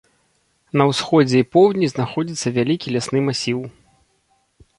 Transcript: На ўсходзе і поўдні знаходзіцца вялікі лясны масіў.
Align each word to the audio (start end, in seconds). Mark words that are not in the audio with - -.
На 0.81 0.87
ўсходзе 0.91 1.37
і 1.41 1.47
поўдні 1.55 1.89
знаходзіцца 1.93 2.47
вялікі 2.57 2.87
лясны 2.97 3.19
масіў. 3.27 3.59